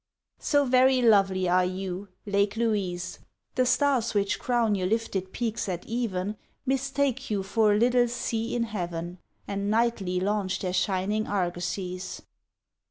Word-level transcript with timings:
So 0.39 0.65
very 0.65 0.99
lovely 0.99 1.47
are 1.47 1.63
you, 1.63 2.07
Lake 2.25 2.55
Louise, 2.55 3.19
The 3.53 3.67
stars 3.67 4.15
which 4.15 4.39
crown 4.39 4.73
your 4.73 4.87
lifted 4.87 5.31
peaks 5.31 5.69
at 5.69 5.85
even 5.85 6.37
Mistake 6.65 7.29
you 7.29 7.43
for 7.43 7.71
a 7.73 7.77
little 7.77 8.07
sea 8.07 8.55
in 8.55 8.63
heaven 8.63 9.19
And 9.47 9.69
nightly 9.69 10.19
launch 10.19 10.57
their 10.57 10.73
shining 10.73 11.27
argosies. 11.27 12.23